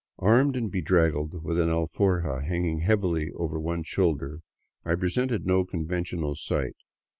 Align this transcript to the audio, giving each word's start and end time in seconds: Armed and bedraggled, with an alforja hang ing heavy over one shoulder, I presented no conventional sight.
Armed 0.17 0.55
and 0.55 0.71
bedraggled, 0.71 1.43
with 1.43 1.59
an 1.59 1.69
alforja 1.69 2.41
hang 2.43 2.65
ing 2.65 2.79
heavy 2.79 3.31
over 3.35 3.59
one 3.59 3.83
shoulder, 3.83 4.39
I 4.83 4.95
presented 4.95 5.45
no 5.45 5.63
conventional 5.63 6.33
sight. 6.35 6.75